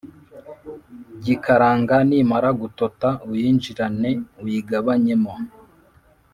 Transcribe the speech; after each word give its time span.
Gikaranga 1.23 1.95
nimara 2.09 2.49
gutota 2.61 3.09
uyinjirane 3.29 4.11
uyigabanyemo 4.43 5.33